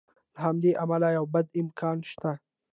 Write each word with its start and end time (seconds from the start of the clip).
له 0.33 0.39
همدې 0.45 0.71
امله 0.83 1.07
یو 1.17 1.25
بد 1.33 1.47
امکان 1.61 1.97
شته. 2.09 2.31